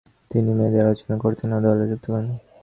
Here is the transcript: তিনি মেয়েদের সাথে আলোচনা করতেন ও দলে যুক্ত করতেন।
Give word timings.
তিনি 0.31 0.49
মেয়েদের 0.57 0.79
সাথে 0.79 0.87
আলোচনা 0.87 1.15
করতেন 1.23 1.49
ও 1.53 1.63
দলে 1.63 1.85
যুক্ত 1.91 2.05
করতেন। 2.07 2.35